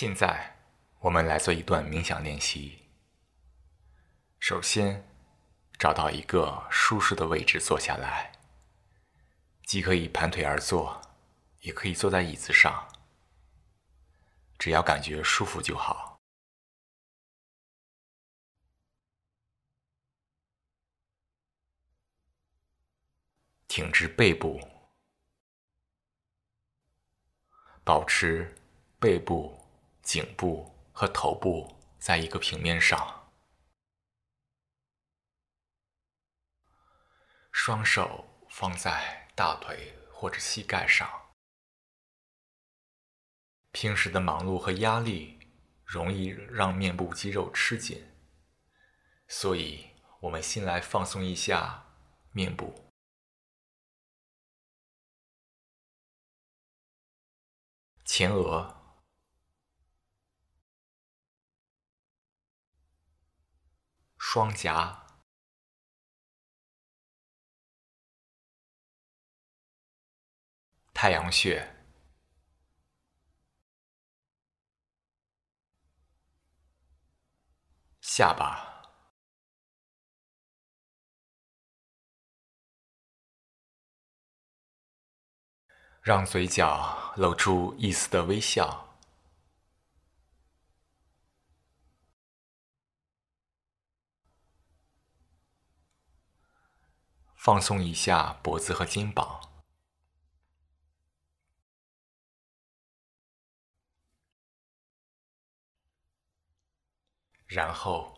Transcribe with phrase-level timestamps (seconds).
[0.00, 0.56] 现在，
[1.00, 2.88] 我们来做一段冥想练习。
[4.38, 5.06] 首先，
[5.78, 8.32] 找到一个舒适的位置坐下来，
[9.64, 11.02] 既可以盘腿而坐，
[11.60, 12.88] 也可以坐在椅子上，
[14.58, 16.18] 只要感觉舒服就好。
[23.68, 24.66] 挺直背部，
[27.84, 28.56] 保持
[28.98, 29.59] 背部。
[30.12, 33.30] 颈部和头部在一个平面上，
[37.52, 41.08] 双手放在大腿或者膝盖上。
[43.70, 45.38] 平时的忙碌和压力
[45.84, 48.04] 容易让面部肌肉吃紧，
[49.28, 49.90] 所以
[50.22, 51.86] 我们先来放松一下
[52.32, 52.90] 面部、
[58.04, 58.79] 前额。
[64.32, 65.08] 双颊、
[70.94, 71.68] 太阳穴、
[78.00, 78.84] 下巴，
[86.02, 88.89] 让嘴角露出一丝的微笑。
[97.42, 99.40] 放松一下脖子和肩膀，
[107.46, 108.14] 然后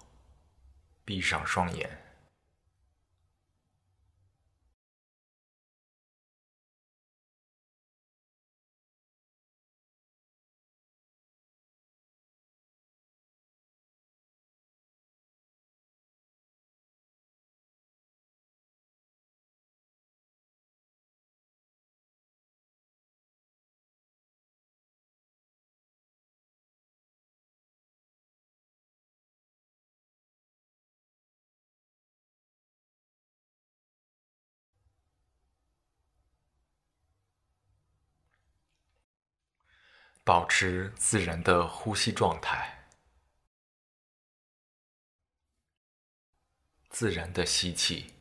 [1.05, 2.02] 闭上双眼。
[40.25, 42.89] 保持自然的呼吸状态，
[46.91, 48.15] 自然的吸气，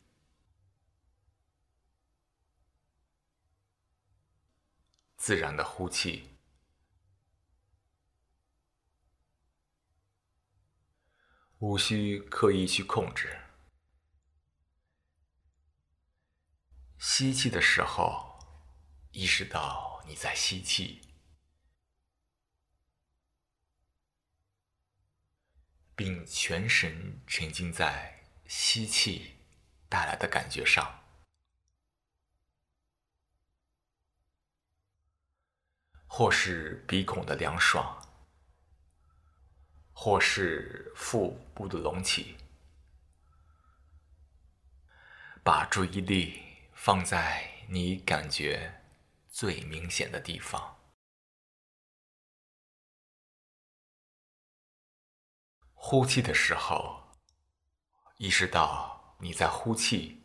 [5.16, 6.36] 自然的呼气，
[11.58, 13.38] 无需刻意去控制。
[16.98, 18.40] 吸气的时候，
[19.12, 21.11] 意识到你在吸气。
[25.94, 29.36] 并全神沉浸在吸气
[29.88, 31.04] 带来的感觉上，
[36.06, 38.00] 或是鼻孔的凉爽，
[39.92, 42.36] 或是腹部的隆起，
[45.44, 46.42] 把注意力
[46.74, 48.82] 放在你感觉
[49.30, 50.81] 最明显的地方。
[55.84, 57.18] 呼气的时候，
[58.16, 60.22] 意识到你在呼气，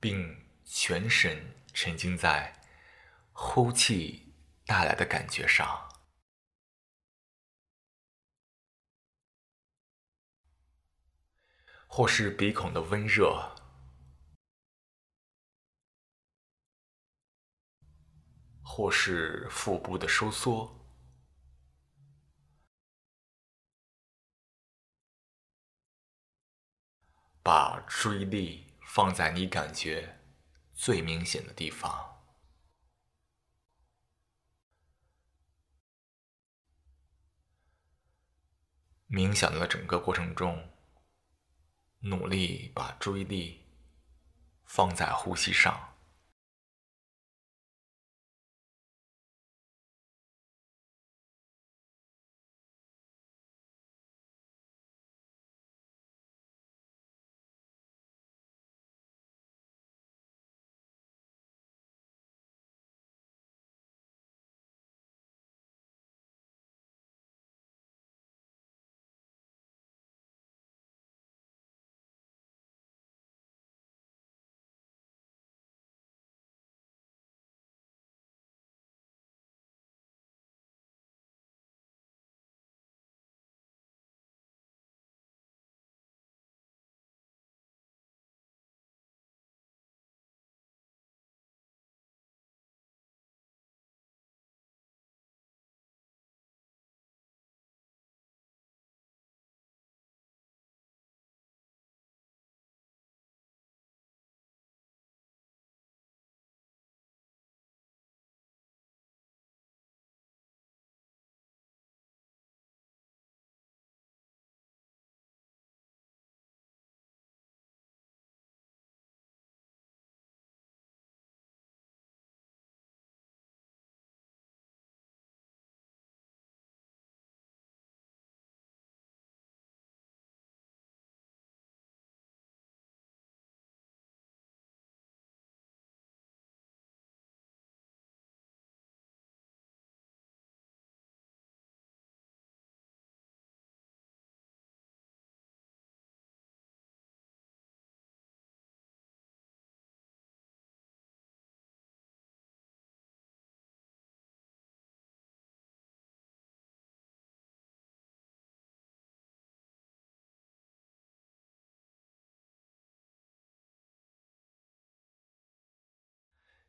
[0.00, 2.60] 并全神沉浸在
[3.32, 4.34] 呼气
[4.66, 5.88] 带来的感觉上，
[11.86, 13.56] 或是鼻孔的温热，
[18.64, 20.77] 或是腹部的收缩。
[27.42, 30.20] 把注意力放在你感觉
[30.74, 32.16] 最明显的地方。
[39.08, 40.70] 冥想的整个过程中，
[42.00, 43.66] 努力把注意力
[44.66, 45.87] 放在呼吸上。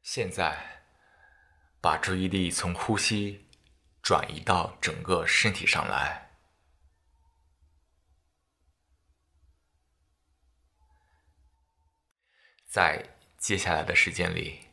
[0.01, 0.83] 现在，
[1.79, 3.47] 把注意力从呼吸
[4.01, 6.31] 转移到整个身体上来。
[12.65, 14.69] 在接下来的时间里，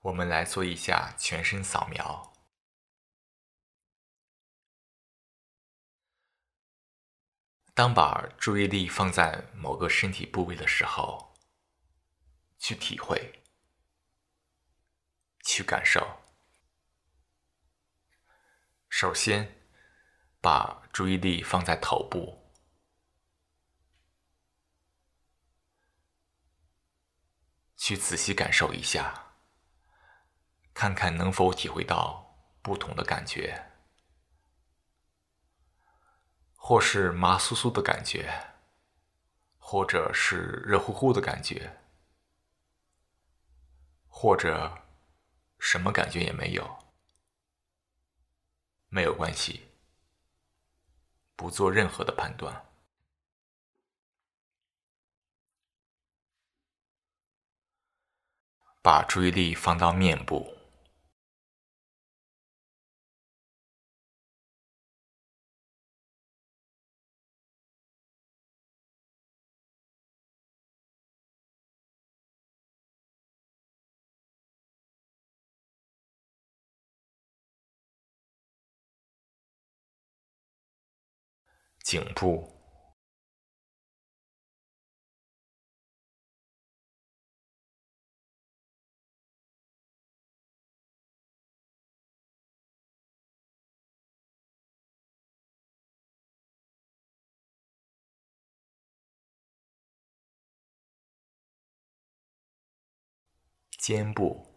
[0.00, 2.32] 我们来做一下全身扫描。
[7.74, 11.36] 当把注意力放在某个身体部位的时候，
[12.58, 13.37] 去体会，
[15.48, 16.06] 去感受。
[18.90, 19.56] 首先，
[20.42, 22.52] 把注意力放在头部，
[27.78, 29.32] 去仔细感受一下，
[30.74, 33.72] 看看能否体会到不同的感觉。
[36.54, 38.52] 或是麻酥酥的感觉，
[39.56, 41.80] 或者是热乎乎的感觉，
[44.08, 44.87] 或者
[45.58, 46.78] 什么感觉也没有，
[48.88, 49.68] 没有关系，
[51.36, 52.64] 不做任何的判断，
[58.82, 60.57] 把注意力放到面部。
[81.88, 82.46] 颈部、
[103.78, 104.47] 肩部。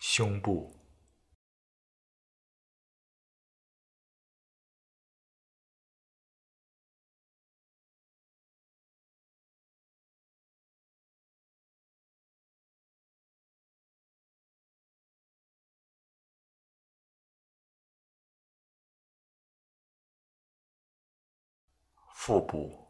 [0.00, 0.74] 胸部、
[22.14, 22.89] 腹部。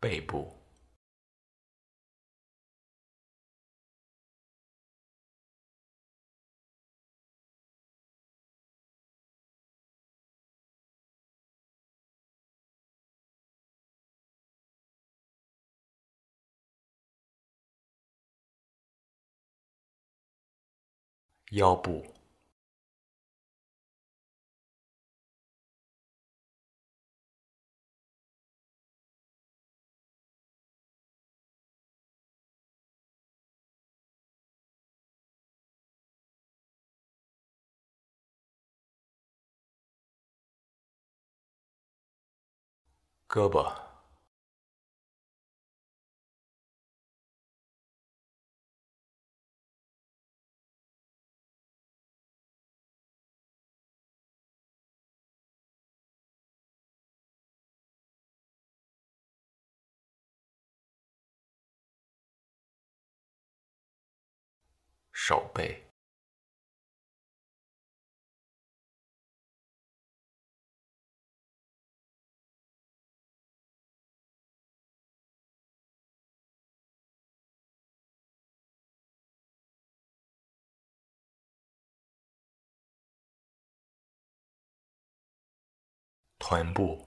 [0.00, 0.50] 背部、
[21.50, 22.19] 腰部。
[43.30, 43.72] 胳膊、
[65.12, 65.89] 手背。
[86.40, 86.98] 臀部。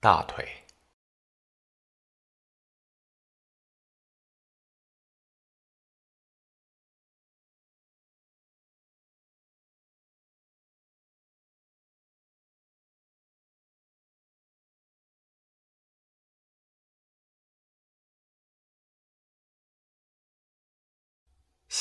[0.00, 0.59] 大腿。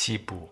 [0.09, 0.49] 膝部。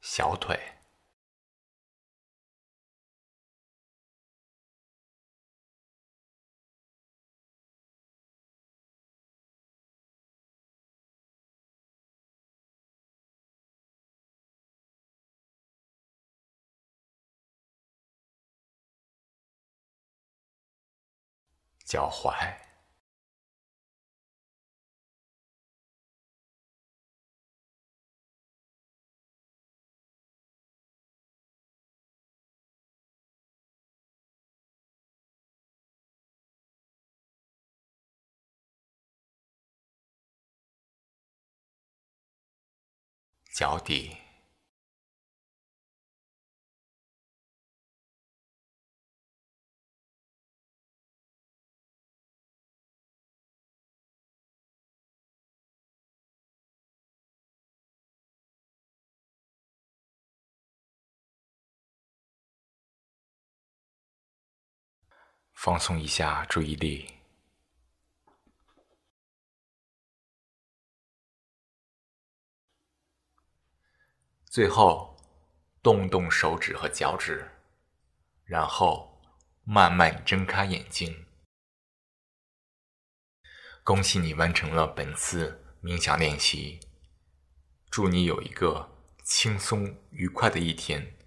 [0.00, 0.58] 小腿，
[21.90, 22.70] 脚踝。
[43.52, 44.16] 脚底，
[65.62, 67.16] 放松一下注意力。
[74.46, 75.14] 最后，
[75.82, 77.46] 动动手指和脚趾，
[78.44, 79.20] 然后
[79.62, 81.26] 慢慢睁开眼睛。
[83.84, 86.80] 恭喜你完成了本次冥想练习，
[87.90, 91.19] 祝你有一个轻松愉快的一天。